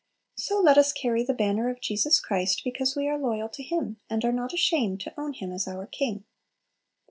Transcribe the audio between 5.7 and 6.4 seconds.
King.